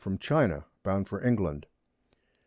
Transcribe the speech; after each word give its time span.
from 0.01 0.17
China, 0.17 0.65
bound 0.81 1.07
for 1.07 1.23
England. 1.23 1.67